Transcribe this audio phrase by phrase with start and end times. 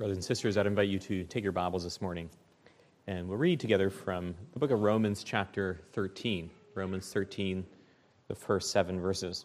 [0.00, 2.30] Brothers and sisters, I'd invite you to take your Bibles this morning
[3.06, 6.50] and we'll read together from the book of Romans, chapter 13.
[6.74, 7.66] Romans 13,
[8.26, 9.44] the first seven verses.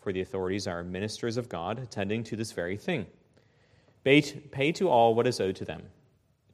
[0.00, 3.06] for the authorities are ministers of God, attending to this very thing.
[4.04, 5.82] Pay to all what is owed to them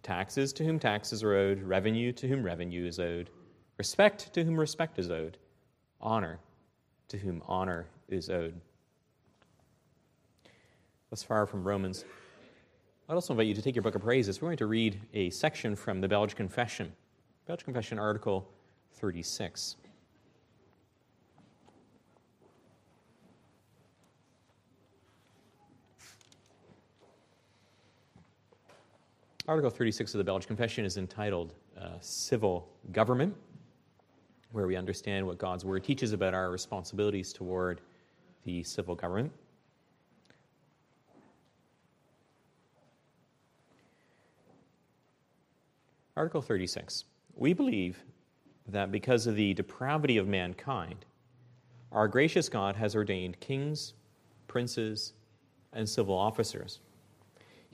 [0.03, 3.31] taxes to whom taxes are owed, revenue to whom revenue is owed,
[3.79, 5.39] respect to whom respect is owed,
[6.01, 6.39] honor
[7.09, 8.61] to whom honor is owed.
[11.11, 12.05] Thus far from Romans.
[13.09, 14.43] I'd also invite you to take your book of praises.
[14.43, 16.93] We're going to read a section from the Belgic Confession,
[17.47, 18.47] Belgic Confession, Article
[18.95, 19.77] 36.
[29.47, 33.37] Article 36 of the Belgic Confession is entitled uh, Civil Government,
[34.53, 37.83] where we understand what God's Word teaches about our responsibilities toward
[38.45, 39.31] the civil government.
[46.17, 47.05] Article 36.
[47.37, 48.03] We believe
[48.69, 51.05] that because of the depravity of mankind,
[51.93, 53.93] our gracious God has ordained kings,
[54.49, 55.13] princes,
[55.75, 56.81] and civil officers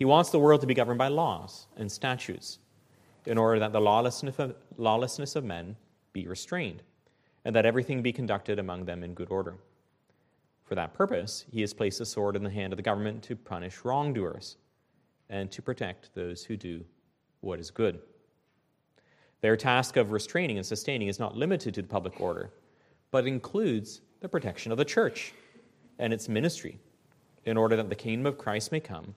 [0.00, 2.58] he wants the world to be governed by laws and statutes
[3.26, 5.76] in order that the lawlessness of, lawlessness of men
[6.14, 6.82] be restrained
[7.44, 9.58] and that everything be conducted among them in good order.
[10.64, 13.36] For that purpose, he has placed a sword in the hand of the government to
[13.36, 14.56] punish wrongdoers
[15.28, 16.82] and to protect those who do
[17.42, 18.00] what is good.
[19.42, 22.54] Their task of restraining and sustaining is not limited to the public order,
[23.10, 25.34] but includes the protection of the church
[25.98, 26.78] and its ministry
[27.44, 29.14] in order that the kingdom of Christ may come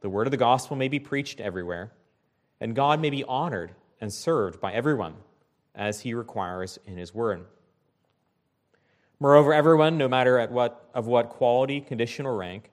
[0.00, 1.92] the word of the gospel may be preached everywhere,
[2.60, 5.14] and God may be honored and served by everyone
[5.74, 7.44] as he requires in his word.
[9.20, 12.70] Moreover, everyone, no matter at what, of what quality, condition, or rank,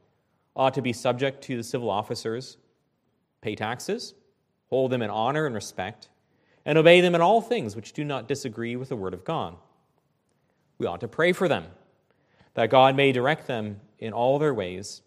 [0.56, 2.58] ought to be subject to the civil officers,
[3.42, 4.14] pay taxes,
[4.70, 6.10] hold them in honor and respect,
[6.66, 9.56] and obey them in all things which do not disagree with the word of God.
[10.78, 11.66] We ought to pray for them,
[12.54, 15.02] that God may direct them in all their ways,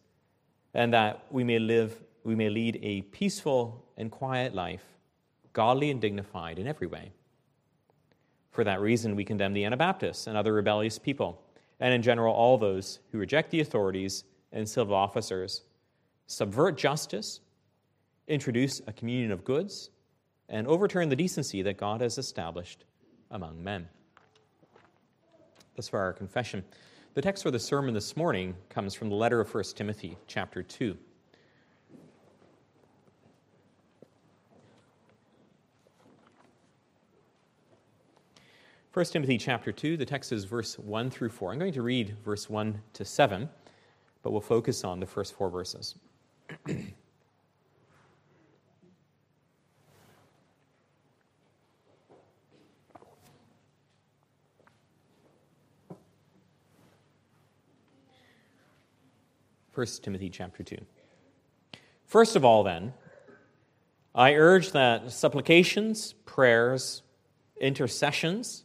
[0.75, 4.85] and that we may live we may lead a peaceful and quiet life,
[5.55, 7.11] godly and dignified in every way.
[8.51, 11.43] For that reason, we condemn the Anabaptists and other rebellious people,
[11.81, 15.63] and in general, all those who reject the authorities and civil officers,
[16.27, 17.41] subvert justice,
[18.27, 19.89] introduce a communion of goods,
[20.51, 22.85] and overturn the decency that God has established
[23.31, 23.89] among men.
[25.77, 26.63] Thus far, our confession.
[27.15, 30.63] The text for the sermon this morning comes from the letter of 1 Timothy, chapter
[30.63, 30.95] 2.
[38.95, 41.53] 1 Timothy chapter 2, the text is verse 1 through 4.
[41.53, 43.47] I'm going to read verse 1 to 7,
[44.23, 45.95] but we'll focus on the first four verses.
[59.71, 60.77] First Timothy chapter 2.
[62.05, 62.95] First of all, then,
[64.13, 67.03] I urge that supplications, prayers,
[67.61, 68.65] intercessions,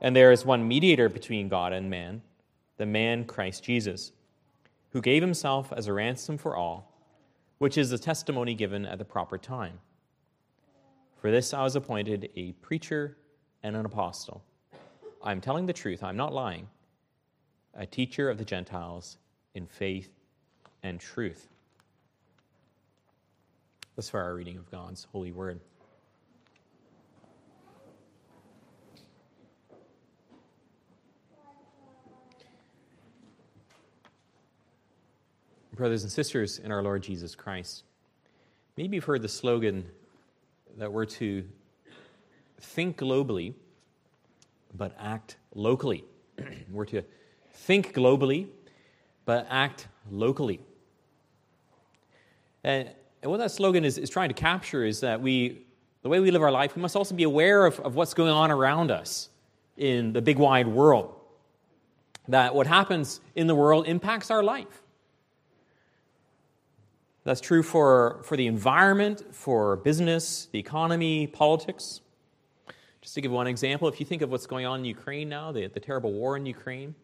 [0.00, 2.22] and there is one mediator between God and man,
[2.76, 4.12] the man Christ Jesus,
[4.90, 6.92] who gave himself as a ransom for all,
[7.58, 9.80] which is the testimony given at the proper time.
[11.20, 13.16] For this I was appointed a preacher
[13.62, 14.42] and an apostle.
[15.22, 16.68] I am telling the truth, I am not lying,
[17.74, 19.18] a teacher of the Gentiles
[19.54, 20.10] in faith
[20.84, 21.48] and truth.
[23.96, 25.58] Thus far, our reading of God's holy word.
[35.78, 37.84] Brothers and sisters in our Lord Jesus Christ,
[38.76, 39.86] maybe you've heard the slogan
[40.76, 41.44] that we're to
[42.60, 43.54] think globally,
[44.76, 46.02] but act locally.
[46.72, 47.04] we're to
[47.52, 48.48] think globally,
[49.24, 50.58] but act locally.
[52.64, 52.90] And,
[53.22, 55.64] what that slogan is, is trying to capture is that we,
[56.02, 58.32] the way we live our life, we must also be aware of, of what's going
[58.32, 59.28] on around us
[59.76, 61.14] in the big wide world.
[62.26, 64.82] That what happens in the world impacts our life.
[67.28, 72.00] That's true for, for the environment, for business, the economy, politics.
[73.02, 75.52] Just to give one example, if you think of what's going on in Ukraine now,
[75.52, 76.94] the, the terrible war in Ukraine,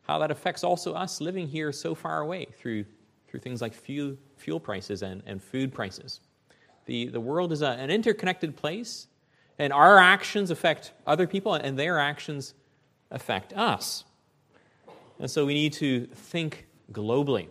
[0.00, 2.86] how that affects also us living here so far away through,
[3.28, 6.20] through things like fuel, fuel prices and, and food prices.
[6.86, 9.08] The, the world is a, an interconnected place,
[9.58, 12.54] and our actions affect other people, and their actions
[13.10, 14.04] affect us.
[15.18, 17.48] And so we need to think globally.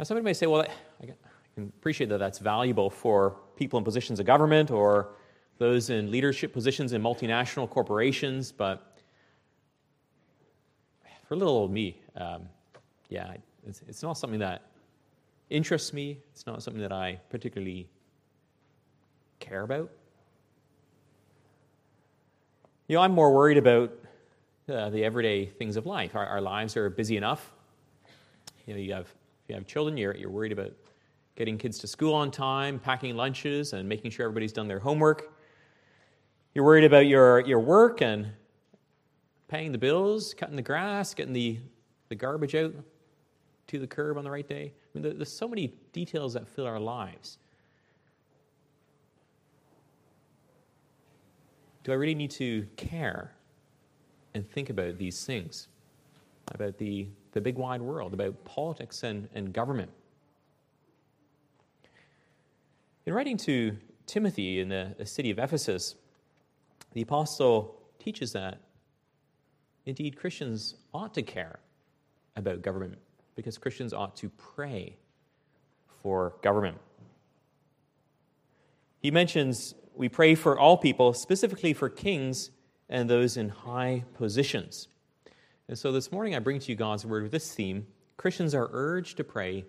[0.00, 0.62] Now, somebody may say, well,
[1.02, 1.04] I
[1.54, 5.10] can appreciate that that's valuable for people in positions of government or
[5.58, 8.96] those in leadership positions in multinational corporations, but
[11.28, 12.48] for little old me, um,
[13.10, 13.34] yeah,
[13.66, 14.62] it's, it's not something that
[15.50, 16.18] interests me.
[16.32, 17.86] It's not something that I particularly
[19.38, 19.90] care about.
[22.88, 23.92] You know, I'm more worried about
[24.66, 26.16] uh, the everyday things of life.
[26.16, 27.52] Our, our lives are busy enough.
[28.64, 29.14] You know, you have
[29.50, 30.70] you have children, you're, you're worried about
[31.34, 35.32] getting kids to school on time, packing lunches, and making sure everybody's done their homework.
[36.54, 38.28] You're worried about your, your work and
[39.48, 41.58] paying the bills, cutting the grass, getting the,
[42.08, 42.72] the garbage out
[43.66, 44.72] to the curb on the right day.
[44.72, 47.38] I mean, there's so many details that fill our lives.
[51.82, 53.32] Do I really need to care
[54.34, 55.66] and think about these things?
[56.52, 59.90] About the the big wide world, about politics and, and government.
[63.06, 63.76] In writing to
[64.06, 65.94] Timothy in the, the city of Ephesus,
[66.92, 68.58] the apostle teaches that
[69.86, 71.60] indeed Christians ought to care
[72.36, 72.98] about government
[73.36, 74.96] because Christians ought to pray
[76.02, 76.78] for government.
[79.00, 82.50] He mentions we pray for all people, specifically for kings
[82.88, 84.88] and those in high positions.
[85.70, 87.86] And so this morning I bring to you God's word with this theme
[88.16, 89.64] Christians are urged to pray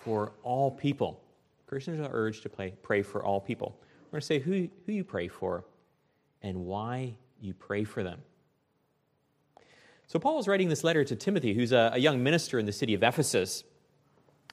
[0.00, 1.22] for all people.
[1.68, 3.78] Christians are urged to pray, pray for all people.
[4.06, 5.64] We're going to say who, who you pray for
[6.42, 8.22] and why you pray for them.
[10.08, 12.72] So, Paul is writing this letter to Timothy, who's a, a young minister in the
[12.72, 13.62] city of Ephesus.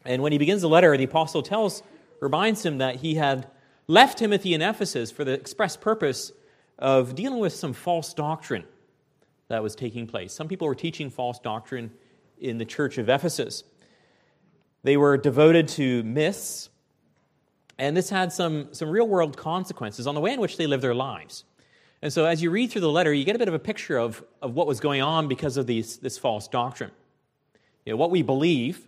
[0.05, 1.81] And when he begins the letter, the apostle tells,
[2.19, 3.47] reminds him that he had
[3.87, 6.31] left Timothy in Ephesus for the express purpose
[6.77, 8.65] of dealing with some false doctrine
[9.49, 10.33] that was taking place.
[10.33, 11.91] Some people were teaching false doctrine
[12.39, 13.63] in the church of Ephesus.
[14.83, 16.69] They were devoted to myths,
[17.77, 20.83] and this had some, some real world consequences on the way in which they lived
[20.83, 21.43] their lives.
[22.01, 23.97] And so, as you read through the letter, you get a bit of a picture
[23.97, 26.91] of, of what was going on because of these, this false doctrine.
[27.85, 28.87] You know, what we believe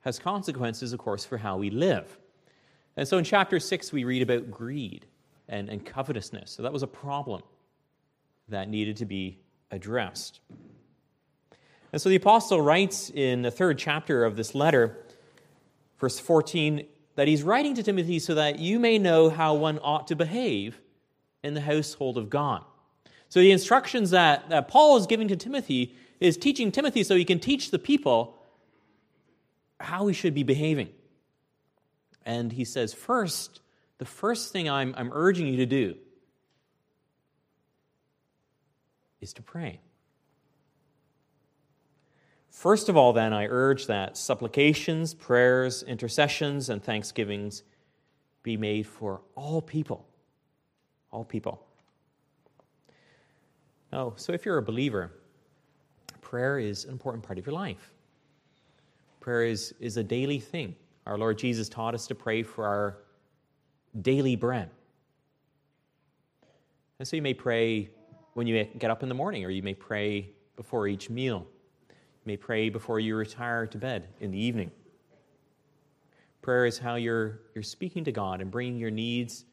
[0.00, 2.18] has consequences, of course, for how we live.
[2.96, 5.04] And so, in chapter 6, we read about greed
[5.46, 6.52] and, and covetousness.
[6.52, 7.42] So, that was a problem
[8.48, 9.38] that needed to be
[9.70, 10.40] addressed.
[11.92, 14.98] And so the apostle writes in the third chapter of this letter,
[15.98, 20.08] verse 14, that he's writing to Timothy so that you may know how one ought
[20.08, 20.80] to behave
[21.42, 22.64] in the household of God.
[23.28, 27.24] So the instructions that, that Paul is giving to Timothy is teaching Timothy so he
[27.24, 28.38] can teach the people
[29.80, 30.88] how he should be behaving.
[32.24, 33.60] And he says, first,
[33.98, 35.96] the first thing I'm, I'm urging you to do
[39.24, 39.80] is to pray.
[42.50, 47.64] First of all, then, I urge that supplications, prayers, intercessions, and thanksgivings
[48.44, 50.06] be made for all people.
[51.10, 51.66] All people.
[53.92, 55.10] Oh, so if you're a believer,
[56.20, 57.92] prayer is an important part of your life.
[59.20, 60.76] Prayer is, is a daily thing.
[61.06, 62.98] Our Lord Jesus taught us to pray for our
[64.02, 64.70] daily bread.
[66.98, 67.90] And so you may pray
[68.34, 71.46] when you get up in the morning, or you may pray before each meal.
[71.88, 74.70] You may pray before you retire to bed in the evening.
[76.42, 79.46] Prayer is how you're, you're speaking to God and bringing your needs,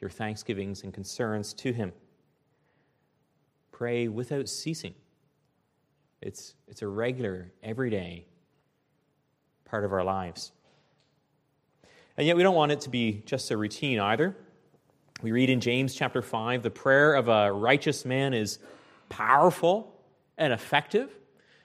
[0.00, 1.92] your thanksgivings, and concerns to Him.
[3.70, 4.94] Pray without ceasing.
[6.22, 8.24] It's, it's a regular, everyday
[9.64, 10.52] part of our lives.
[12.16, 14.36] And yet, we don't want it to be just a routine either.
[15.20, 18.60] We read in James chapter 5 the prayer of a righteous man is
[19.08, 19.92] powerful
[20.36, 21.10] and effective.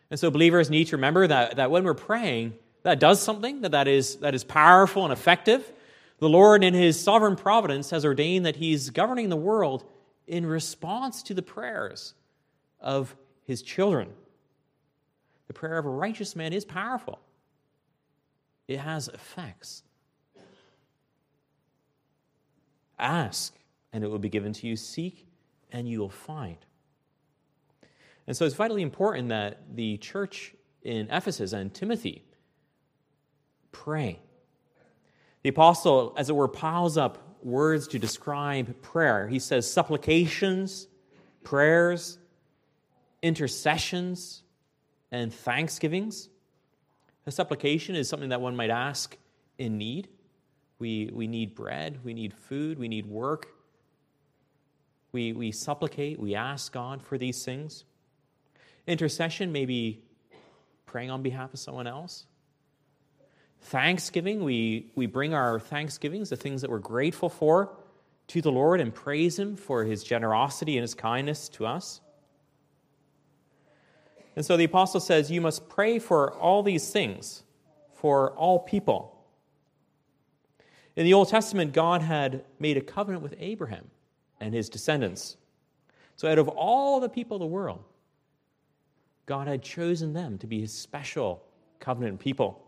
[0.10, 3.72] And so, believers need to remember that, that when we're praying, that does something, that,
[3.72, 5.72] that, is, that is powerful and effective.
[6.17, 9.83] The Lord, in His sovereign providence, has ordained that He's governing the world
[10.27, 12.15] in response to the prayers
[12.79, 14.10] of His children.
[15.48, 17.19] The prayer of a righteous man is powerful,
[18.67, 19.83] it has effects.
[23.03, 23.53] Ask,
[23.91, 24.75] and it will be given to you.
[24.75, 25.27] Seek,
[25.72, 26.57] and you will find.
[28.25, 32.24] And so it's vitally important that the church in Ephesus and Timothy
[33.72, 34.19] pray.
[35.41, 39.27] The apostle, as it were, piles up words to describe prayer.
[39.27, 40.88] He says supplications,
[41.43, 42.17] prayers,
[43.22, 44.43] intercessions,
[45.12, 46.29] and thanksgivings.
[47.25, 49.17] A supplication is something that one might ask
[49.57, 50.07] in need.
[50.84, 53.48] We, we need bread, we need food, we need work.
[55.13, 57.86] We, we supplicate, we ask God for these things.
[58.86, 60.04] Intercession may be
[60.86, 62.25] praying on behalf of someone else.
[63.62, 67.78] Thanksgiving, we, we bring our thanksgivings, the things that we're grateful for,
[68.28, 72.02] to the Lord and praise Him for His generosity and His kindness to us.
[74.36, 77.44] And so the apostle says, You must pray for all these things,
[77.94, 79.12] for all people.
[80.95, 83.89] In the Old Testament, God had made a covenant with Abraham
[84.39, 85.38] and his descendants.
[86.15, 87.83] So, out of all the people of the world,
[89.25, 91.43] God had chosen them to be his special
[91.79, 92.62] covenant people.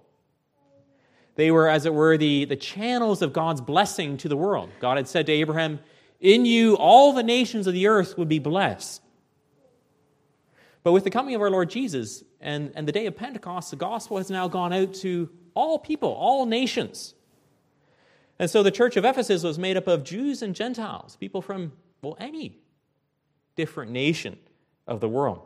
[1.35, 4.69] They were, as it were, the, the channels of God's blessing to the world.
[4.79, 5.79] God had said to Abraham,
[6.21, 9.01] In you, all the nations of the earth would be blessed.
[10.81, 13.75] But with the coming of our Lord Jesus and, and the day of Pentecost, the
[13.75, 17.14] gospel has now gone out to all people, all nations.
[18.37, 21.71] And so the church of Ephesus was made up of Jews and Gentiles, people from,
[22.01, 22.59] well, any
[23.55, 24.37] different nation
[24.87, 25.41] of the world.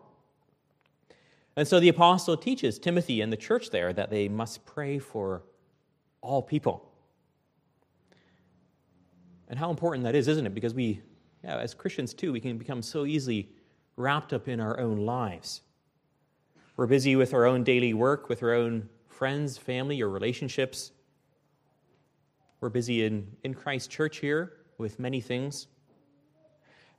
[1.55, 5.43] And so the apostle teaches Timothy and the church there that they must pray for
[6.21, 6.89] all people.
[9.49, 10.53] And how important that is, isn't it?
[10.53, 11.01] Because we,
[11.43, 13.49] yeah, as Christians too, we can become so easily
[13.97, 15.61] wrapped up in our own lives.
[16.77, 20.91] We're busy with our own daily work, with our own friends, family, or relationships.
[22.61, 25.67] We're busy in, in Christ's church here with many things.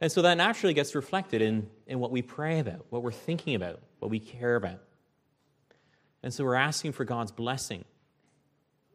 [0.00, 3.54] And so that naturally gets reflected in, in what we pray about, what we're thinking
[3.54, 4.80] about, what we care about.
[6.22, 7.84] And so we're asking for God's blessing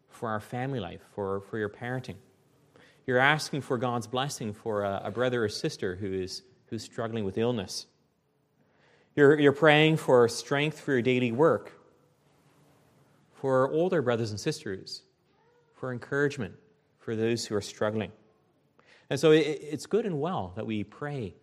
[0.10, 2.15] for our family life, for, for your parenting.
[3.05, 7.25] You're asking for God's blessing for a, a brother or sister who is who's struggling
[7.25, 7.86] with illness.
[9.15, 11.72] You're, you're praying for strength for your daily work,
[13.36, 15.03] for older brothers and sisters
[15.75, 16.55] for encouragement
[17.00, 18.12] for those who are struggling.
[19.10, 21.36] And so it's good and well that we pray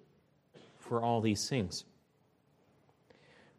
[0.81, 1.85] for all these things.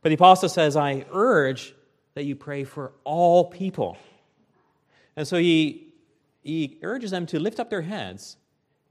[0.01, 1.73] But the apostle says, I urge
[2.15, 3.97] that you pray for all people.
[5.15, 5.93] And so he,
[6.43, 8.37] he urges them to lift up their heads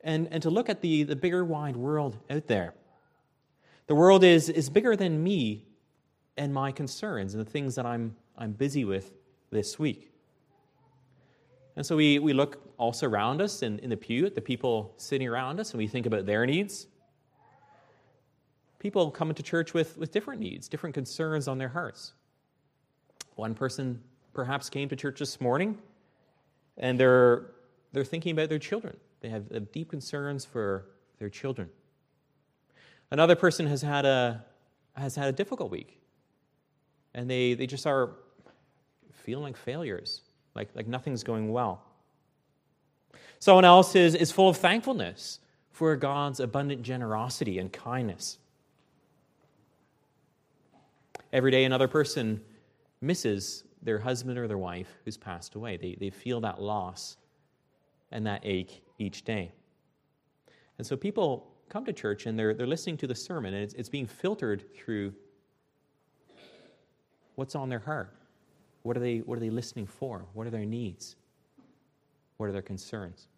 [0.03, 2.73] and, and to look at the, the bigger, wide world out there.
[3.87, 5.67] The world is, is bigger than me
[6.37, 9.13] and my concerns and the things that I'm, I'm busy with
[9.51, 10.12] this week.
[11.77, 14.93] And so we, we look also around us in, in the pew at the people
[14.99, 16.87] sitting around us and we think about their needs.
[18.79, 22.13] People come into church with, with different needs, different concerns on their hearts.
[23.37, 24.03] One person
[24.35, 25.79] perhaps came to church this morning
[26.77, 27.53] and they're,
[27.93, 28.97] they're thinking about their children.
[29.21, 30.87] They have, have deep concerns for
[31.19, 31.71] their children.
[33.11, 34.45] Another person has had a,
[34.95, 36.01] has had a difficult week
[37.15, 38.11] and they, they just are
[39.13, 40.23] feeling like failures
[40.55, 41.83] like, like nothing's going well.
[43.39, 45.41] Someone else is, is full of thankfulness
[45.71, 48.39] for God's abundant generosity and kindness.
[51.33, 52.41] Every day, another person
[53.01, 55.77] misses their husband or their wife who's passed away.
[55.77, 57.17] They, they feel that loss
[58.13, 59.51] and that ache each day.
[60.79, 63.75] And so people come to church and they're, they're listening to the sermon, and it's,
[63.75, 65.15] it's being filtered through
[67.35, 68.15] What's on their heart?
[68.83, 70.27] What are they, what are they listening for?
[70.35, 71.17] What are their needs?
[72.37, 73.29] What are their concerns?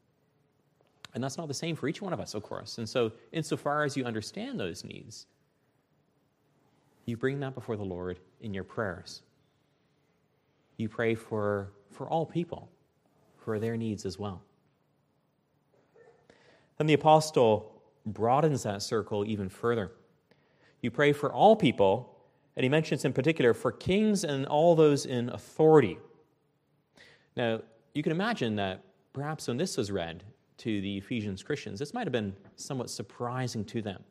[1.15, 2.79] And that's not the same for each one of us, of course.
[2.79, 5.27] And so, insofar as you understand those needs,
[7.07, 9.23] you bring that before the Lord in your prayers.
[10.77, 12.69] You pray for, for all people,
[13.37, 14.43] for their needs as well.
[16.79, 19.93] And the apostle broadens that circle even further.
[20.81, 22.13] You pray for all people,
[22.56, 25.99] and he mentions in particular for kings and all those in authority.
[27.37, 27.61] Now,
[27.94, 30.23] you can imagine that perhaps when this was read,
[30.58, 34.02] to the Ephesians Christians, this might have been somewhat surprising to them.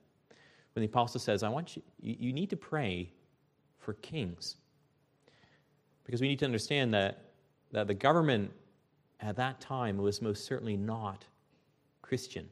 [0.74, 3.12] When the apostle says, I want you, you need to pray
[3.80, 4.58] for kings.
[6.04, 7.32] Because we need to understand that,
[7.72, 8.52] that the government
[9.20, 11.26] at that time was most certainly not
[12.02, 12.50] Christian.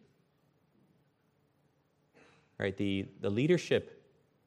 [2.57, 2.77] Right?
[2.77, 4.00] The, the leadership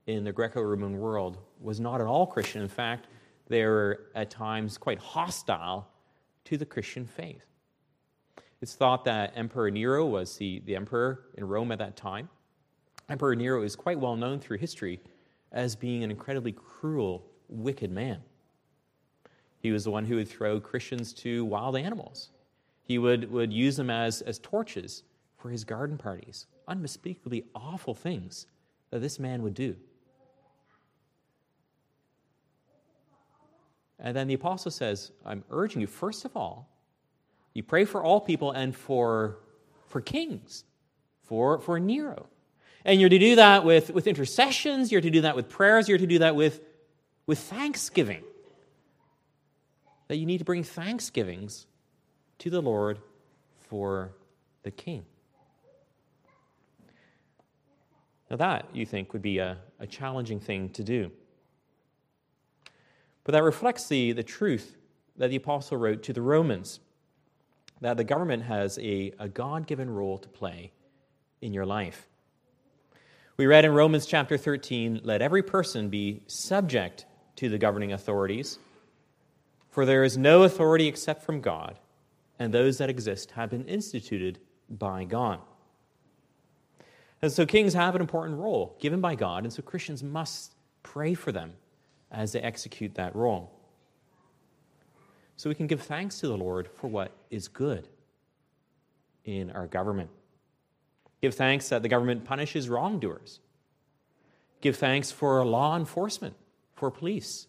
[0.07, 2.63] in the Greco Roman world was not at all Christian.
[2.63, 3.09] In fact,
[3.49, 5.89] they were at times quite hostile
[6.45, 7.45] to the Christian faith.
[8.61, 12.29] It's thought that Emperor Nero was the, the emperor in Rome at that time.
[13.09, 15.01] Emperor Nero is quite well known through history
[15.53, 18.23] as being an incredibly cruel, wicked man.
[19.59, 22.31] He was the one who would throw Christians to wild animals.
[22.83, 25.03] He would, would use them as, as torches
[25.37, 26.47] for his garden parties.
[26.69, 28.47] Unspeakably awful things
[28.91, 29.77] that this man would do.
[34.05, 36.69] And then the apostle says, I'm urging you, first of all,
[37.55, 39.39] you pray for all people and for,
[39.89, 40.65] for kings,
[41.23, 42.27] for, for Nero.
[42.85, 45.97] And you're to do that with, with intercessions, you're to do that with prayers, you're
[45.97, 46.61] to do that with,
[47.27, 48.23] with thanksgiving.
[50.09, 51.67] That you need to bring thanksgivings
[52.41, 52.99] to the Lord
[53.71, 54.13] for
[54.65, 55.07] the king.
[58.31, 61.11] Now, that, you think, would be a, a challenging thing to do.
[63.25, 64.77] But that reflects the, the truth
[65.17, 66.81] that the apostle wrote to the Romans
[67.81, 70.73] that the government has a, a God given role to play
[71.41, 72.09] in your life.
[73.37, 77.05] We read in Romans chapter 13 let every person be subject
[77.37, 78.59] to the governing authorities,
[79.71, 81.79] for there is no authority except from God,
[82.39, 84.39] and those that exist have been instituted
[84.71, 85.41] by God.
[87.23, 91.15] And so kings have an important role given by God, and so Christians must pray
[91.15, 91.55] for them
[92.15, 93.55] as they execute that role
[95.37, 97.89] so we can give thanks to the Lord for what is good
[99.25, 100.11] in our government.
[101.21, 103.41] Give thanks that the government punishes wrongdoers.
[104.61, 106.35] Give thanks for law enforcement,
[106.75, 107.47] for police,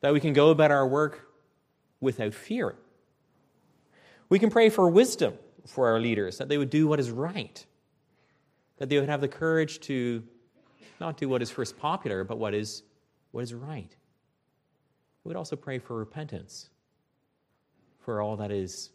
[0.00, 1.28] that we can go about our work
[2.00, 2.76] without fear.
[4.28, 5.34] We can pray for wisdom
[5.66, 7.64] for our leaders, that they would do what is right,
[8.78, 10.22] that they would have the courage to
[11.00, 12.82] not do what is first popular, but what is,
[13.36, 13.94] what is right.
[15.22, 16.70] We would also pray for repentance
[17.98, 18.92] for all that is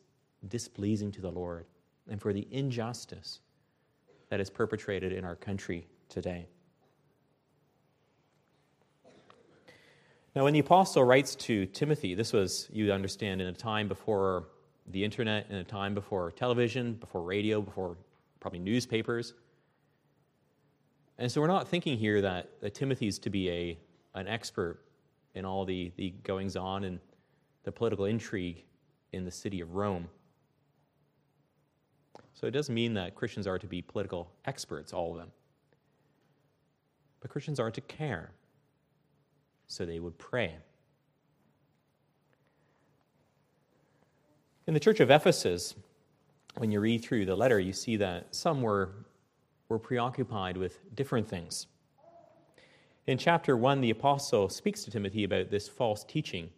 [0.48, 1.68] displeasing to the Lord
[2.10, 3.42] and for the injustice
[4.30, 6.48] that is perpetrated in our country today.
[10.36, 14.48] Now, when the apostle writes to Timothy, this was, you understand, in a time before
[14.88, 17.96] the internet, in a time before television, before radio, before
[18.40, 19.36] probably newspapers.
[21.20, 23.78] And so we're not thinking here that, that Timothy's to be a,
[24.14, 24.80] an expert
[25.36, 27.00] in all the, the goings on and
[27.64, 28.64] the political intrigue
[29.14, 30.08] in the city of Rome.
[32.34, 35.32] So it doesn't mean that Christians are to be political experts, all of them.
[37.20, 38.32] But Christians are to care.
[39.68, 40.56] So they would pray.
[44.68, 45.76] In the church of Ephesus,
[46.58, 48.90] when you read through the letter, you see that some were,
[49.70, 51.68] were preoccupied with different things.
[53.08, 56.50] In chapter 1, the apostle speaks to Timothy about this false teaching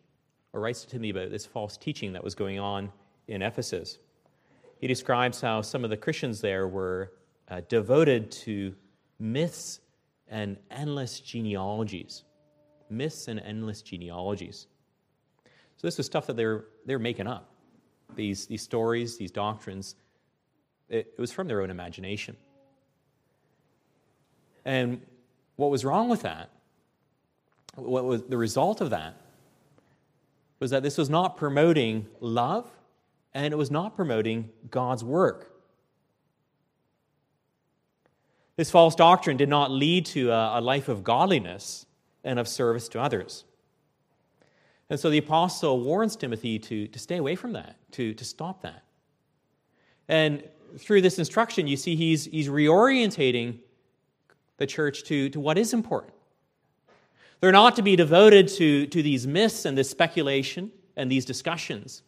[0.51, 2.91] or writes to Timothy about this false teaching that was going on
[3.29, 3.99] in Ephesus.
[4.79, 7.13] He describes how some of the Christians there were
[7.49, 8.75] uh, devoted to
[9.19, 9.79] myths
[10.27, 12.23] and endless genealogies.
[12.89, 14.67] Myths and endless genealogies.
[15.77, 17.51] So this was stuff that they were, they were making up.
[18.15, 19.95] These, these stories, these doctrines,
[20.89, 22.36] it, it was from their own imagination.
[24.65, 25.01] And
[25.55, 26.49] what was wrong with that,
[27.75, 29.15] what was the result of that,
[30.59, 32.69] was that this was not promoting love
[33.33, 35.51] and it was not promoting God's work.
[38.55, 41.85] This false doctrine did not lead to a, life of godliness
[42.23, 43.45] and of service to others.
[44.89, 48.61] And so the apostle warns Timothy to, to stay away from that, to, to stop
[48.61, 48.83] that.
[50.07, 50.43] And
[50.77, 53.57] through this instruction, you see he's, he's reorientating
[54.57, 56.13] the church to, to what is important.
[57.39, 62.03] They're not to be devoted to, to these myths and this speculation and these discussions.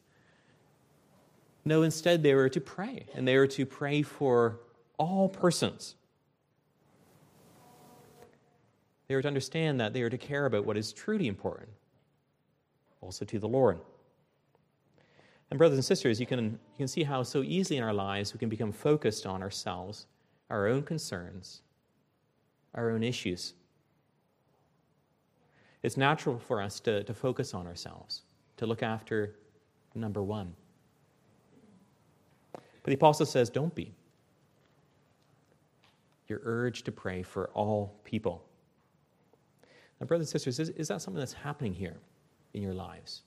[1.65, 4.59] No, instead, they were to pray, and they were to pray for
[4.97, 5.95] all persons.
[9.07, 11.69] They were to understand that they are to care about what is truly important,
[13.01, 13.79] also to the Lord.
[15.49, 18.33] And, brothers and sisters, you can, you can see how so easily in our lives
[18.33, 20.07] we can become focused on ourselves,
[20.49, 21.61] our own concerns,
[22.75, 23.53] our own issues.
[25.81, 28.23] It's natural for us to, to focus on ourselves,
[28.57, 29.35] to look after
[29.93, 30.53] number one.
[32.53, 33.93] But the apostle says, don't be.
[36.27, 38.43] You're urged to pray for all people.
[39.99, 41.97] Now, brothers and sisters, is, is that something that's happening here
[42.53, 43.21] in your lives?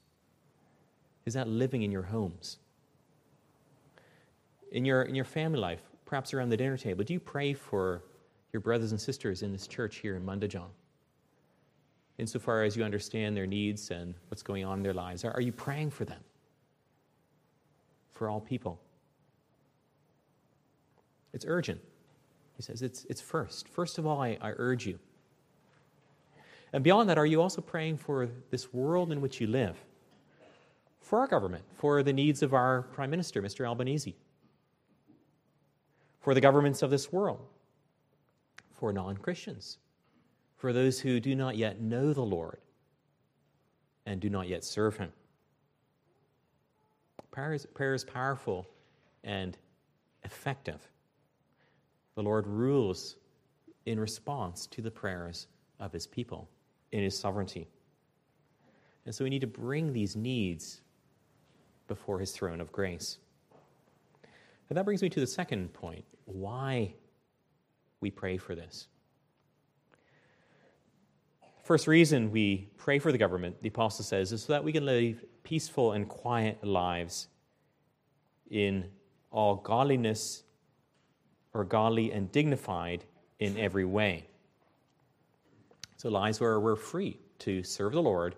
[1.26, 2.58] Is that living in your homes?
[4.72, 8.02] In your, in your family life, perhaps around the dinner table, do you pray for
[8.52, 10.70] your brothers and sisters in this church here in Mundijong?
[12.18, 15.52] Insofar as you understand their needs and what's going on in their lives, are, you
[15.52, 16.20] praying for them?
[18.12, 18.80] For all people?
[21.32, 21.80] It's urgent.
[22.56, 23.68] He says it's, it's first.
[23.68, 24.98] First of all, I, I urge you.
[26.72, 29.76] And beyond that, are you also praying for this world in which you live?
[31.00, 33.66] For our government, for the needs of our Prime Minister, Mr.
[33.66, 34.16] Albanese,
[36.20, 37.40] for the governments of this world,
[38.78, 39.78] for non Christians,
[40.56, 42.58] for those who do not yet know the Lord
[44.06, 45.12] and do not yet serve Him.
[47.30, 48.66] Prayer is, prayer is powerful
[49.24, 49.58] and
[50.24, 50.80] effective.
[52.14, 53.16] The Lord rules
[53.86, 55.46] in response to the prayers
[55.80, 56.48] of His people
[56.92, 57.68] in His sovereignty.
[59.04, 60.82] And so we need to bring these needs
[61.86, 63.18] before His throne of grace.
[64.68, 66.94] And that brings me to the second point why
[68.00, 68.88] we pray for this.
[71.64, 74.86] First reason we pray for the government, the apostle says, is so that we can
[74.86, 77.28] live peaceful and quiet lives
[78.50, 78.86] in
[79.30, 80.44] all godliness
[81.52, 83.04] or godly and dignified
[83.38, 84.26] in every way.
[85.96, 88.36] So, lives where we're free to serve the Lord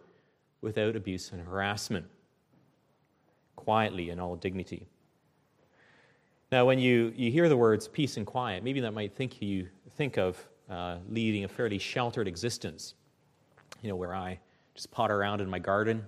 [0.61, 2.07] without abuse and harassment,
[3.57, 4.87] quietly in all dignity.
[6.53, 9.69] Now, when you, you hear the words peace and quiet, maybe that might think you
[9.97, 10.37] think of
[10.69, 12.95] uh, leading a fairly sheltered existence,
[13.83, 14.41] you know, where I
[14.75, 16.05] just potter around in my garden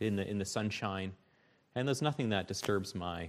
[0.00, 1.12] in the, in the sunshine,
[1.74, 3.28] and there's nothing that disturbs my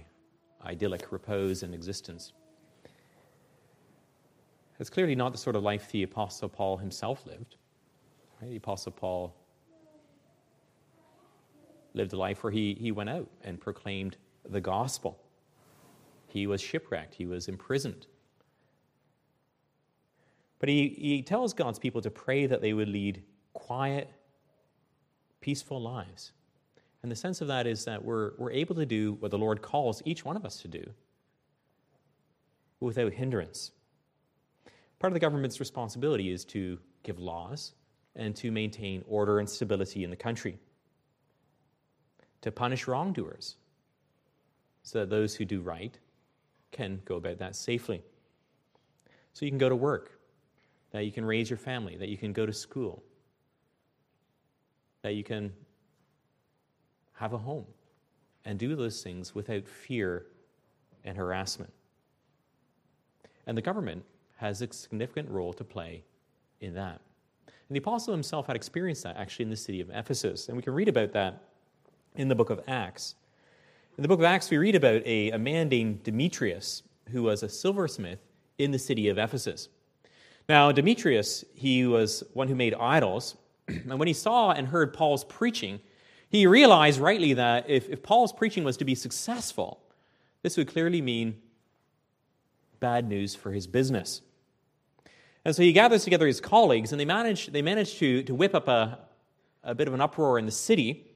[0.64, 2.32] idyllic repose and existence.
[4.80, 7.56] It's clearly not the sort of life the Apostle Paul himself lived.
[8.40, 8.50] Right?
[8.50, 9.34] The Apostle Paul
[11.92, 14.16] lived a life where he, he went out and proclaimed
[14.48, 15.21] the gospel.
[16.32, 18.06] He was shipwrecked, he was imprisoned.
[20.58, 24.10] But he, he tells God's people to pray that they would lead quiet,
[25.42, 26.32] peaceful lives.
[27.02, 29.60] And the sense of that is that we're, we're able to do what the Lord
[29.60, 30.82] calls each one of us to do
[32.80, 33.72] without hindrance.
[35.00, 37.74] Part of the government's responsibility is to give laws
[38.16, 40.58] and to maintain order and stability in the country,
[42.40, 43.56] to punish wrongdoers
[44.82, 45.98] so that those who do right
[46.72, 48.02] can go about that safely.
[49.32, 50.18] So you can go to work,
[50.90, 53.02] that you can raise your family, that you can go to school,
[55.02, 55.52] that you can
[57.12, 57.66] have a home
[58.44, 60.26] and do those things without fear
[61.04, 61.72] and harassment.
[63.46, 64.04] And the government
[64.36, 66.02] has a significant role to play
[66.60, 67.00] in that.
[67.46, 70.48] And the apostle himself had experienced that actually in the city of Ephesus.
[70.48, 71.42] And we can read about that
[72.16, 73.14] in the book of Acts.
[73.98, 77.42] In the book of Acts, we read about a, a man named Demetrius, who was
[77.42, 78.20] a silversmith
[78.56, 79.68] in the city of Ephesus.
[80.48, 83.36] Now, Demetrius, he was one who made idols.
[83.68, 85.80] And when he saw and heard Paul's preaching,
[86.30, 89.82] he realized rightly that if, if Paul's preaching was to be successful,
[90.42, 91.36] this would clearly mean
[92.80, 94.22] bad news for his business.
[95.44, 98.54] And so he gathers together his colleagues, and they manage, they manage to, to whip
[98.54, 99.00] up a,
[99.62, 101.11] a bit of an uproar in the city.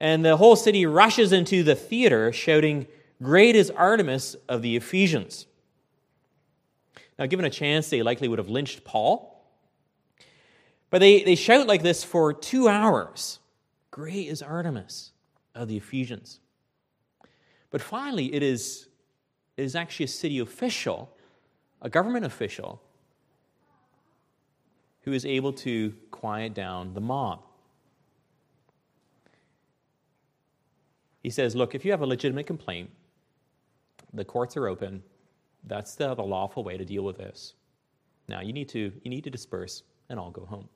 [0.00, 2.86] And the whole city rushes into the theater shouting,
[3.22, 5.46] Great is Artemis of the Ephesians.
[7.18, 9.32] Now, given a chance, they likely would have lynched Paul.
[10.90, 13.38] But they, they shout like this for two hours
[13.90, 15.12] Great is Artemis
[15.54, 16.40] of the Ephesians.
[17.70, 18.88] But finally, it is,
[19.56, 21.10] it is actually a city official,
[21.80, 22.82] a government official,
[25.02, 27.42] who is able to quiet down the mob.
[31.26, 32.88] He says, Look, if you have a legitimate complaint,
[34.14, 35.02] the courts are open.
[35.64, 37.54] That's the, the lawful way to deal with this.
[38.28, 40.68] Now you need to you need to disperse and all go home.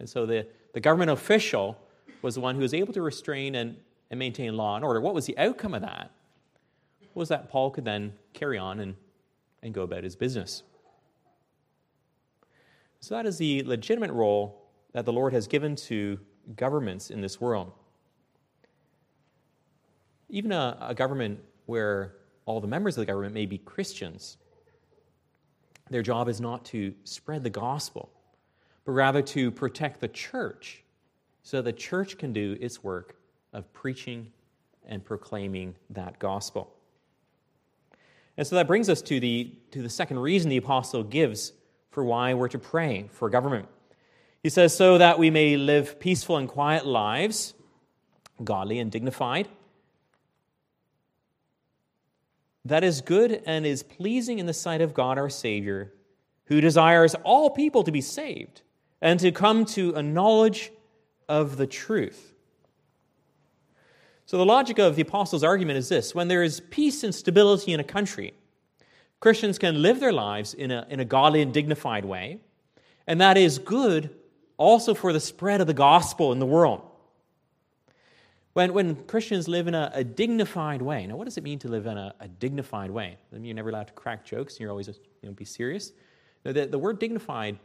[0.00, 1.78] And so the, the government official
[2.20, 3.76] was the one who was able to restrain and,
[4.10, 5.00] and maintain law and order.
[5.00, 6.10] What was the outcome of that?
[7.14, 8.96] Was that Paul could then carry on and,
[9.62, 10.64] and go about his business.
[12.98, 14.64] So that is the legitimate role
[14.94, 16.18] that the Lord has given to
[16.56, 17.70] governments in this world.
[20.28, 24.38] Even a, a government where all the members of the government may be Christians,
[25.90, 28.10] their job is not to spread the gospel,
[28.84, 30.82] but rather to protect the church
[31.42, 33.16] so the church can do its work
[33.52, 34.32] of preaching
[34.86, 36.72] and proclaiming that gospel.
[38.36, 41.52] And so that brings us to the, to the second reason the apostle gives
[41.90, 43.68] for why we're to pray for government.
[44.42, 47.54] He says, so that we may live peaceful and quiet lives,
[48.42, 49.48] godly and dignified.
[52.68, 55.92] That is good and is pleasing in the sight of God our Savior,
[56.46, 58.62] who desires all people to be saved
[59.00, 60.72] and to come to a knowledge
[61.28, 62.34] of the truth.
[64.26, 67.72] So, the logic of the apostles' argument is this when there is peace and stability
[67.72, 68.34] in a country,
[69.20, 72.40] Christians can live their lives in a, in a godly and dignified way,
[73.06, 74.10] and that is good
[74.56, 76.82] also for the spread of the gospel in the world.
[78.56, 81.68] When, when Christians live in a, a dignified way, now what does it mean to
[81.68, 83.18] live in a, a dignified way?
[83.30, 85.92] I mean, you're never allowed to crack jokes, you're always you know, be serious.
[86.42, 87.58] The, the word dignified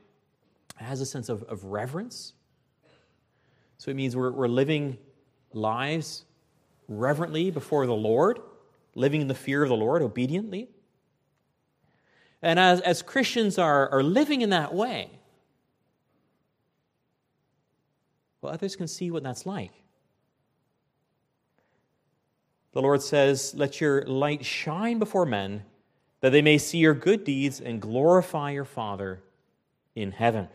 [0.75, 2.34] has a sense of, of reverence.
[3.77, 4.97] So it means we're, we're living
[5.54, 6.25] lives
[6.89, 8.39] reverently before the Lord,
[8.93, 10.67] living in the fear of the Lord obediently.
[12.41, 15.10] And as, as Christians are, are living in that way,
[18.41, 19.71] well, others can see what that's like.
[22.73, 25.63] The Lord says, Let your light shine before men,
[26.21, 29.21] that they may see your good deeds and glorify your Father
[29.95, 30.47] in heaven.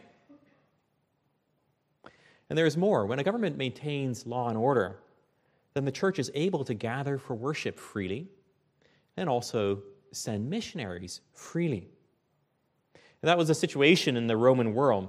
[2.49, 3.07] And there is more.
[3.07, 4.99] When a government maintains law and order,
[5.75, 8.29] then the church is able to gather for worship freely
[9.17, 11.89] and also send missionaries freely.
[12.95, 15.09] And that was the situation in the Roman world.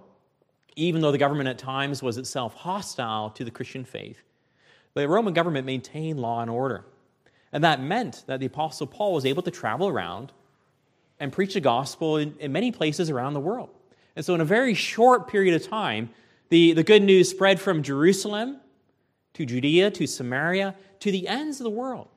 [0.75, 4.21] Even though the government at times was itself hostile to the Christian faith,
[4.93, 6.85] the Roman government maintained law and order.
[7.51, 10.31] And that meant that the Apostle Paul was able to travel around
[11.19, 13.69] and preach the gospel in, in many places around the world.
[14.15, 16.09] And so, in a very short period of time,
[16.49, 18.59] the, the good news spread from Jerusalem
[19.33, 22.07] to Judea to Samaria to the ends of the world.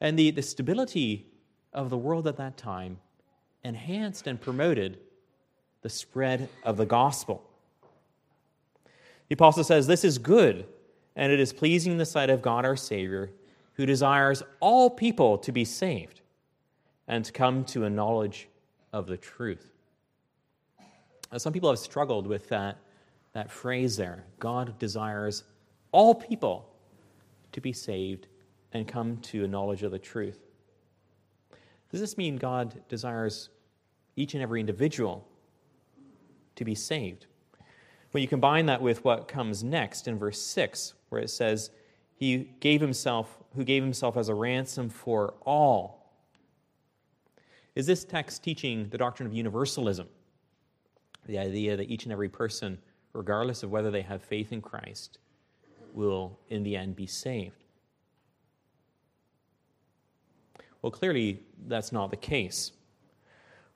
[0.00, 1.26] And the, the stability
[1.72, 2.98] of the world at that time
[3.62, 4.98] enhanced and promoted
[5.82, 7.44] the spread of the gospel.
[9.28, 10.66] The apostle says, This is good,
[11.14, 13.30] and it is pleasing in the sight of God our Savior,
[13.80, 16.20] who desires all people to be saved
[17.08, 18.46] and to come to a knowledge
[18.92, 19.72] of the truth.
[21.32, 22.76] Now, some people have struggled with that,
[23.32, 25.44] that phrase there God desires
[25.92, 26.68] all people
[27.52, 28.26] to be saved
[28.74, 30.40] and come to a knowledge of the truth.
[31.90, 33.48] Does this mean God desires
[34.14, 35.26] each and every individual
[36.56, 37.24] to be saved?
[38.10, 41.70] When you combine that with what comes next in verse 6, where it says,
[42.14, 46.00] He gave himself, who gave himself as a ransom for all.
[47.74, 50.08] Is this text teaching the doctrine of universalism?
[51.26, 52.78] The idea that each and every person,
[53.12, 55.18] regardless of whether they have faith in Christ,
[55.92, 57.64] will in the end be saved.
[60.82, 62.72] Well, clearly, that's not the case.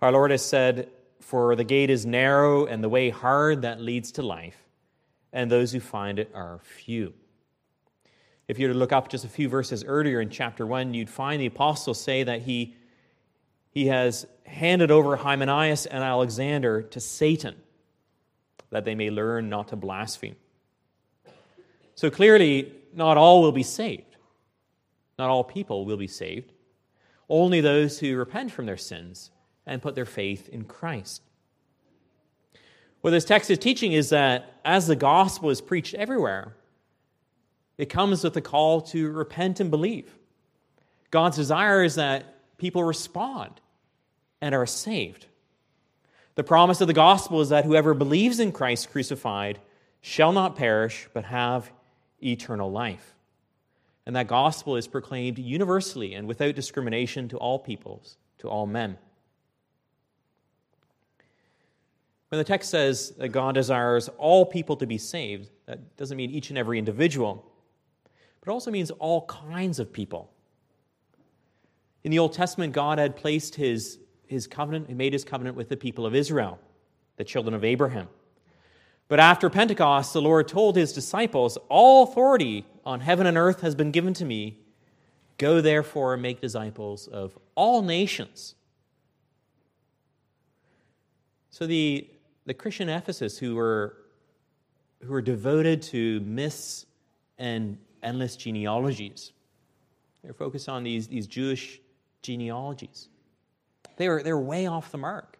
[0.00, 0.88] Our Lord has said,
[1.20, 4.56] For the gate is narrow and the way hard that leads to life,
[5.32, 7.12] and those who find it are few.
[8.46, 11.08] If you were to look up just a few verses earlier in chapter 1, you'd
[11.08, 12.74] find the apostle say that he,
[13.70, 17.54] he has handed over Hymenaeus and Alexander to Satan,
[18.70, 20.36] that they may learn not to blaspheme.
[21.94, 24.16] So clearly, not all will be saved.
[25.18, 26.52] Not all people will be saved.
[27.28, 29.30] Only those who repent from their sins
[29.64, 31.22] and put their faith in Christ.
[33.00, 36.56] What this text is teaching is that as the gospel is preached everywhere,
[37.78, 40.14] it comes with a call to repent and believe.
[41.10, 43.60] God's desire is that people respond
[44.40, 45.26] and are saved.
[46.34, 49.60] The promise of the gospel is that whoever believes in Christ crucified
[50.00, 51.70] shall not perish, but have
[52.22, 53.14] eternal life.
[54.06, 58.98] And that gospel is proclaimed universally and without discrimination to all peoples, to all men.
[62.28, 66.30] When the text says that God desires all people to be saved, that doesn't mean
[66.30, 67.46] each and every individual,
[68.44, 70.30] but also means all kinds of people.
[72.02, 75.70] In the Old Testament, God had placed his, his covenant, he made his covenant with
[75.70, 76.58] the people of Israel,
[77.16, 78.08] the children of Abraham.
[79.08, 83.74] But after Pentecost, the Lord told his disciples, All authority on heaven and earth has
[83.74, 84.58] been given to me.
[85.38, 88.54] Go therefore and make disciples of all nations.
[91.50, 92.08] So the,
[92.46, 93.96] the Christian Ephesus who were,
[95.02, 96.86] who were devoted to myths
[97.38, 99.32] and endless genealogies,
[100.22, 101.80] they're focused on these, these Jewish
[102.22, 103.08] genealogies.
[103.96, 105.38] They were, they were way off the mark.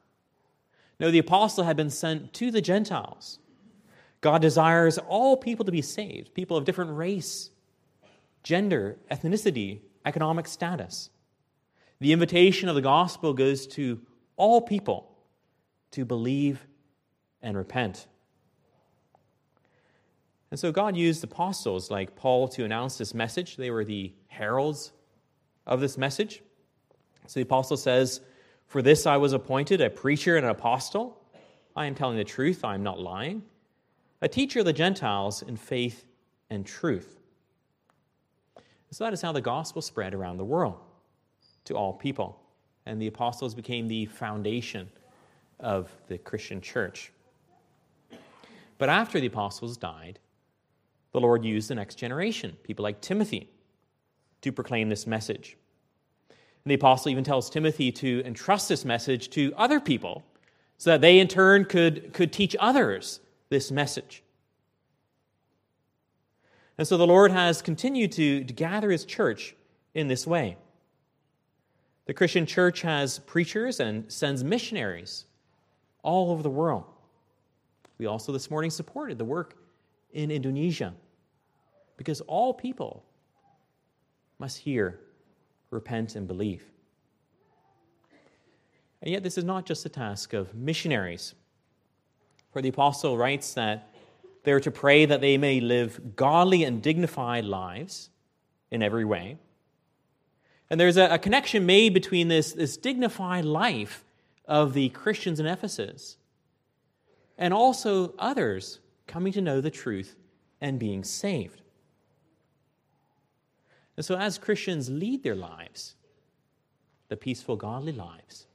[1.00, 3.38] No, the apostle had been sent to the Gentiles.
[4.20, 7.50] God desires all people to be saved, people of different race,
[8.42, 11.11] gender, ethnicity, economic status.
[12.00, 14.00] The invitation of the gospel goes to
[14.37, 15.16] all people
[15.92, 16.66] to believe
[17.42, 18.07] and repent.
[20.55, 23.57] And so God used apostles like Paul to announce this message.
[23.57, 24.93] They were the heralds
[25.67, 26.43] of this message.
[27.27, 28.21] So the apostle says,
[28.69, 31.21] For this I was appointed a preacher and an apostle.
[31.75, 33.43] I am telling the truth, I am not lying.
[34.23, 36.05] A teacher of the Gentiles in faith
[36.51, 37.19] and truth.
[38.93, 40.79] So that is how the gospel spread around the world
[41.64, 42.40] to all people.
[42.87, 44.88] And the apostles became the foundation
[45.59, 47.11] of the Christian church.
[48.79, 50.21] But after the apostles died,
[51.14, 53.48] the Lord used the next generation, people like Timothy,
[54.40, 55.57] to proclaim this message.
[56.29, 60.24] And the apostle even tells Timothy to entrust this message to other people
[60.77, 64.24] so that they in turn could, could teach others this message.
[66.79, 69.55] And so the Lord has continued to, to gather his church
[69.94, 70.57] in this way.
[72.07, 75.27] The Christian church has preachers and sends missionaries
[76.03, 76.83] all over the world.
[77.98, 79.55] We also this morning supported the work
[80.12, 80.92] in Indonesia
[81.96, 83.04] because all people
[84.38, 85.00] must hear,
[85.70, 86.64] repent, and believe.
[89.02, 91.35] And yet, this is not just a task of missionaries.
[92.52, 93.90] For the apostle writes that
[94.44, 98.11] they are to pray that they may live godly and dignified lives
[98.70, 99.38] in every way.
[100.70, 104.04] And there's a, a connection made between this, this dignified life
[104.46, 106.16] of the Christians in Ephesus
[107.37, 110.16] and also others coming to know the truth
[110.61, 111.61] and being saved.
[113.96, 115.94] And so, as Christians lead their lives,
[117.09, 118.46] the peaceful, godly lives,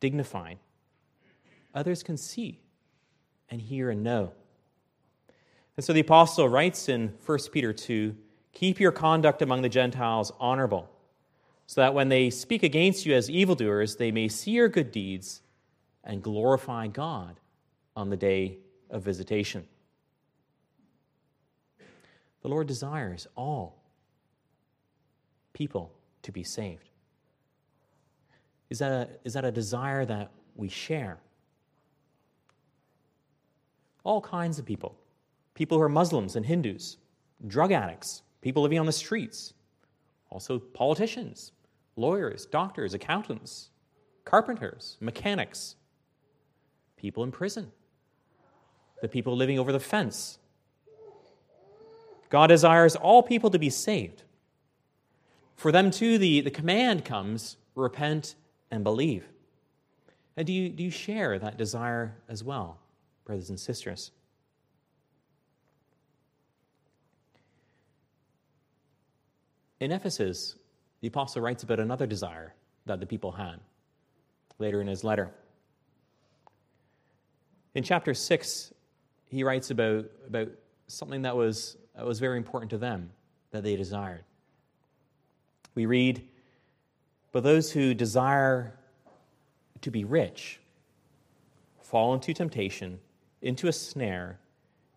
[0.00, 0.58] dignified,
[1.74, 2.60] others can see
[3.48, 4.32] and hear and know.
[5.76, 8.16] And so the apostle writes in 1 Peter 2
[8.52, 10.88] Keep your conduct among the Gentiles honorable,
[11.66, 15.42] so that when they speak against you as evildoers, they may see your good deeds
[16.02, 17.38] and glorify God
[17.94, 18.58] on the day
[18.88, 19.66] of visitation.
[22.42, 23.82] The Lord desires all
[25.56, 25.90] people
[26.20, 26.90] to be saved.
[28.68, 31.18] Is that a, is that a desire that we share?
[34.04, 34.94] All kinds of people
[35.54, 36.98] people who are Muslims and Hindus,
[37.46, 39.54] drug addicts, people living on the streets,
[40.28, 41.52] also politicians,
[41.96, 43.70] lawyers, doctors, accountants,
[44.26, 45.76] carpenters, mechanics,
[46.98, 47.72] people in prison,
[49.00, 50.38] the people living over the fence.
[52.28, 54.24] God desires all people to be saved.
[55.56, 58.34] For them too, the, the command comes repent
[58.70, 59.24] and believe.
[60.36, 62.78] And do you, do you share that desire as well,
[63.24, 64.10] brothers and sisters?
[69.80, 70.56] In Ephesus,
[71.00, 73.60] the apostle writes about another desire that the people had
[74.58, 75.30] later in his letter.
[77.74, 78.72] In chapter 6,
[79.26, 80.48] he writes about, about
[80.86, 83.10] something that was, that was very important to them
[83.50, 84.24] that they desired.
[85.76, 86.26] We read,
[87.30, 88.76] But those who desire
[89.82, 90.58] to be rich
[91.80, 92.98] fall into temptation,
[93.42, 94.40] into a snare,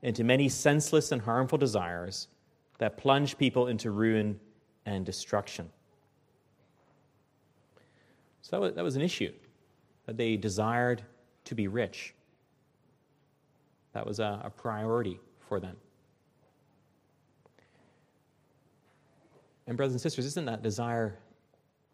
[0.01, 2.29] into many senseless and harmful desires
[2.79, 4.39] that plunge people into ruin
[4.85, 5.69] and destruction.
[8.41, 9.34] So that was, that was an issue,
[10.05, 11.03] that they desired
[11.45, 12.15] to be rich.
[13.91, 15.75] That was a, a priority for them.
[19.70, 21.20] And, brothers and sisters, isn't that desire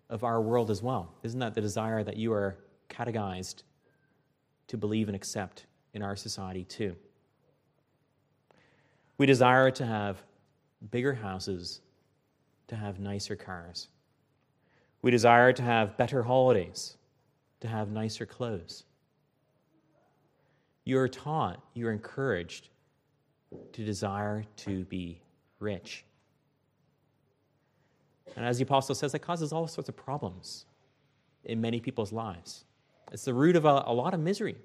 [0.09, 1.13] of our world as well?
[1.23, 2.57] Isn't that the desire that you are
[2.87, 3.63] catechized
[4.67, 6.95] to believe and accept in our society too?
[9.17, 10.23] We desire to have
[10.89, 11.81] bigger houses
[12.67, 13.89] to have nicer cars.
[15.01, 16.95] We desire to have better holidays,
[17.59, 18.85] to have nicer clothes.
[20.85, 22.69] You're taught, you're encouraged
[23.73, 25.21] to desire to be
[25.59, 26.05] rich.
[28.35, 30.65] And as the apostle says, that causes all sorts of problems
[31.43, 32.65] in many people's lives.
[33.11, 34.57] It's the root of a, a lot of misery,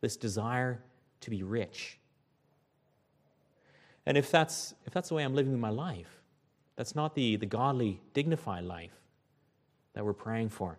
[0.00, 0.80] this desire
[1.20, 1.98] to be rich.
[4.06, 6.22] And if that's, if that's the way I'm living my life,
[6.76, 8.92] that's not the, the godly, dignified life
[9.94, 10.78] that we're praying for.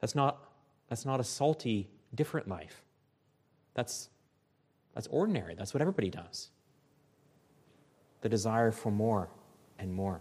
[0.00, 0.38] That's not,
[0.88, 2.82] that's not a salty, different life.
[3.74, 4.10] That's,
[4.94, 5.54] that's ordinary.
[5.54, 6.50] That's what everybody does.
[8.20, 9.28] The desire for more
[9.78, 10.20] and more.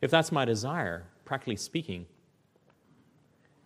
[0.00, 2.06] If that's my desire, practically speaking,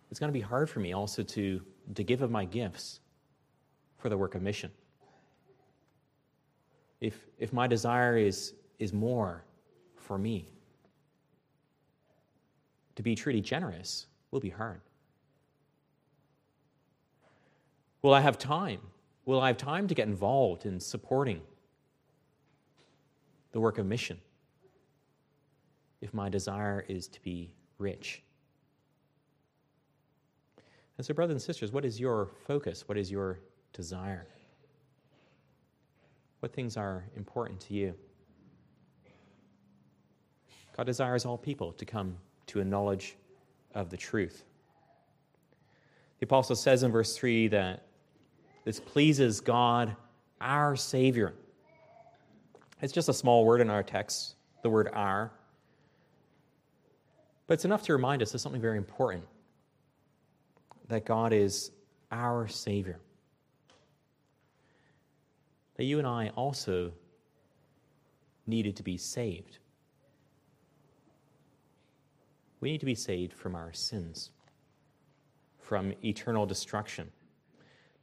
[0.09, 1.61] it's going to be hard for me also to,
[1.95, 2.99] to give of my gifts
[3.97, 4.71] for the work of mission.
[7.01, 9.43] If, if my desire is, is more
[9.95, 10.49] for me,
[12.95, 14.81] to be truly generous will be hard.
[18.01, 18.79] Will I have time?
[19.25, 21.41] Will I have time to get involved in supporting
[23.51, 24.19] the work of mission
[26.01, 28.23] if my desire is to be rich?
[30.97, 32.87] And so, brothers and sisters, what is your focus?
[32.87, 33.39] What is your
[33.71, 34.27] desire?
[36.41, 37.93] What things are important to you?
[40.75, 42.17] God desires all people to come
[42.47, 43.15] to a knowledge
[43.75, 44.43] of the truth.
[46.19, 47.88] The apostle says in verse 3 that
[48.69, 49.95] this pleases God,
[50.39, 51.33] our Savior.
[52.83, 55.31] It's just a small word in our text, the word our.
[57.47, 59.23] But it's enough to remind us of something very important
[60.87, 61.71] that God is
[62.11, 62.99] our Savior.
[65.77, 66.91] That you and I also
[68.45, 69.57] needed to be saved.
[72.61, 74.29] We need to be saved from our sins,
[75.57, 77.09] from eternal destruction.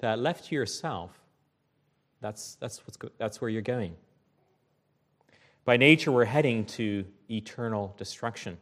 [0.01, 1.19] That left to yourself,
[2.21, 3.97] that's, that's, what's go- that's where you're going.
[5.65, 8.59] By nature, we're heading to eternal destruction.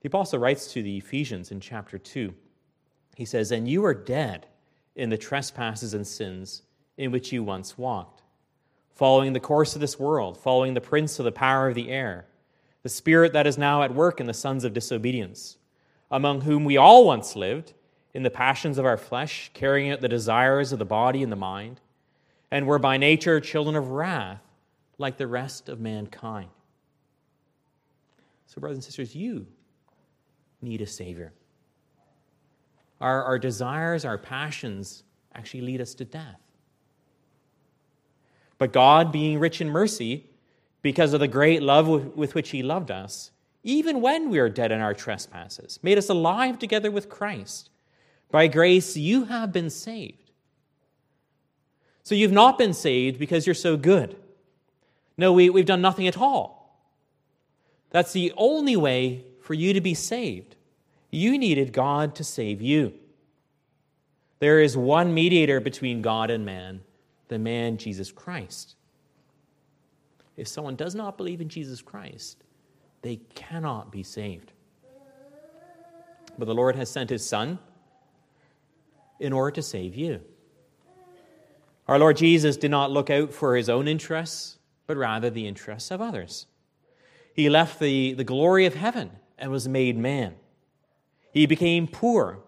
[0.00, 2.32] The apostle writes to the Ephesians in chapter 2.
[3.16, 4.46] He says, And you are dead
[4.96, 6.62] in the trespasses and sins
[6.96, 8.22] in which you once walked,
[8.94, 12.26] following the course of this world, following the prince of the power of the air
[12.82, 15.58] the spirit that is now at work in the sons of disobedience,
[16.10, 17.74] among whom we all once lived
[18.14, 21.36] in the passions of our flesh, carrying out the desires of the body and the
[21.36, 21.80] mind,
[22.50, 24.42] and were by nature children of wrath,
[24.96, 26.48] like the rest of mankind.
[28.46, 29.46] So, brothers and sisters, you
[30.62, 31.32] need a Savior.
[33.00, 35.04] Our, our desires, our passions
[35.34, 36.40] actually lead us to death.
[38.56, 40.26] But God, being rich in mercy,
[40.82, 43.30] because of the great love with which He loved us,
[43.62, 47.70] even when we are dead in our trespasses, made us alive together with Christ.
[48.30, 50.30] By grace, you have been saved.
[52.02, 54.16] So you've not been saved because you're so good.
[55.16, 56.80] No, we, we've done nothing at all.
[57.90, 60.56] That's the only way for you to be saved.
[61.10, 62.94] You needed God to save you.
[64.40, 66.80] There is one mediator between God and man,
[67.28, 68.76] the man Jesus Christ
[70.38, 72.44] if someone does not believe in Jesus Christ,
[73.02, 74.52] they cannot be saved.
[76.38, 77.58] But the Lord has sent his Son
[79.18, 80.20] in order to save you.
[81.86, 85.90] Our Lord Jesus did not look out for his own interests, but rather the interests
[85.90, 86.46] of others.
[87.32, 90.34] He left the, the glory of heaven and was made man.
[91.32, 92.40] He became poor,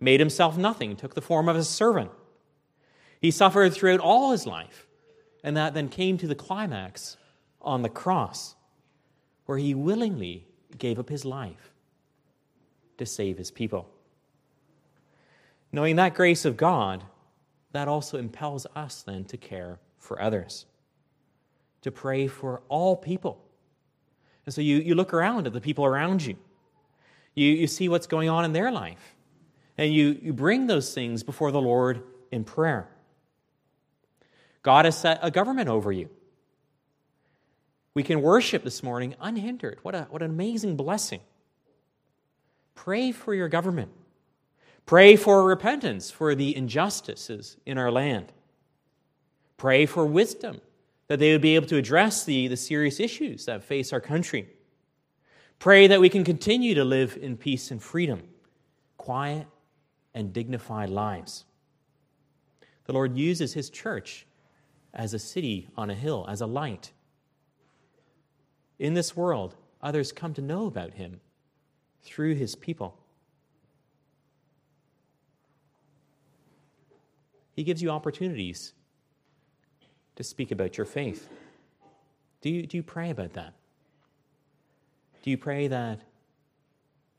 [0.00, 2.10] made himself nothing, took the form of a servant.
[3.20, 4.86] He suffered throughout all his life,
[5.42, 7.16] and that then came to the climax
[7.62, 8.54] on the cross,
[9.46, 10.46] where he willingly
[10.76, 11.72] gave up his life
[12.98, 13.93] to save his people.
[15.74, 17.02] Knowing that grace of God,
[17.72, 20.66] that also impels us then to care for others,
[21.82, 23.44] to pray for all people.
[24.46, 26.36] And so you, you look around at the people around you,
[27.34, 29.16] you, you see what's going on in their life,
[29.76, 32.88] and you, you bring those things before the Lord in prayer.
[34.62, 36.08] God has set a government over you.
[37.94, 39.80] We can worship this morning unhindered.
[39.82, 41.20] What, a, what an amazing blessing.
[42.76, 43.90] Pray for your government.
[44.86, 48.32] Pray for repentance for the injustices in our land.
[49.56, 50.60] Pray for wisdom,
[51.06, 54.48] that they would be able to address the, the serious issues that face our country.
[55.58, 58.22] Pray that we can continue to live in peace and freedom,
[58.96, 59.46] quiet
[60.12, 61.44] and dignified lives.
[62.84, 64.26] The Lord uses His church
[64.92, 66.92] as a city on a hill, as a light
[68.78, 71.20] in this world, others come to know about him
[72.02, 72.98] through his people.
[77.54, 78.74] He gives you opportunities
[80.16, 81.28] to speak about your faith.
[82.40, 83.54] Do you, do you pray about that?
[85.22, 86.00] Do you pray that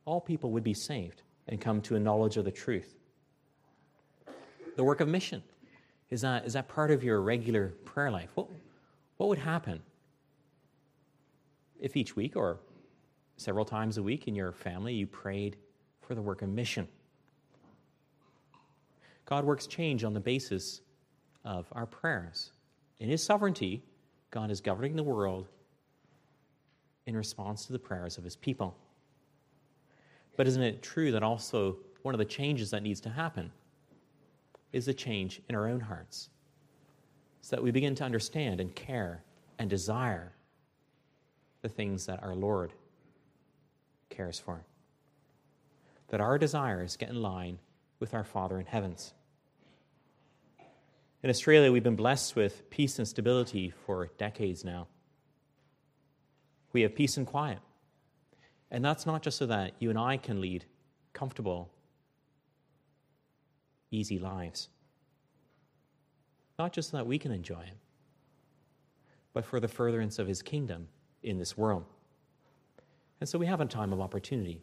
[0.05, 1.23] all people would be saved?
[1.47, 2.95] and come to a knowledge of the truth.
[4.75, 5.43] The work of mission
[6.09, 8.29] is that, is that part of your regular prayer life?
[8.35, 8.47] What,
[9.17, 9.81] what would happen
[11.79, 12.59] if each week or
[13.37, 15.57] several times a week in your family you prayed
[16.01, 16.87] for the work of mission?
[19.25, 20.81] God works change on the basis
[21.43, 22.51] of our prayers.
[22.99, 23.83] In His sovereignty,
[24.31, 25.47] God is governing the world
[27.05, 28.75] in response to the prayers of His people.
[30.37, 33.51] But isn't it true that also one of the changes that needs to happen
[34.73, 36.29] is a change in our own hearts?
[37.41, 39.23] So that we begin to understand and care
[39.59, 40.33] and desire
[41.61, 42.73] the things that our Lord
[44.09, 44.63] cares for.
[46.09, 47.59] That our desires get in line
[48.05, 49.15] with our Father in heavens.
[51.23, 54.87] In Australia, we've been blessed with peace and stability for decades now.
[56.71, 57.57] We have peace and quiet.
[58.69, 60.65] And that's not just so that you and I can lead
[61.13, 61.71] comfortable,
[63.89, 64.69] easy lives.
[66.59, 67.77] Not just so that we can enjoy Him,
[69.33, 70.89] but for the furtherance of His kingdom
[71.23, 71.85] in this world.
[73.19, 74.61] And so we have a time of opportunity,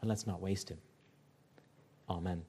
[0.00, 0.78] and let's not waste it.
[2.08, 2.44] Amen.